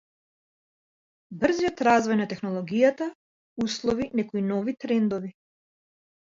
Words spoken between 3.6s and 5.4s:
услови некои нови трендови.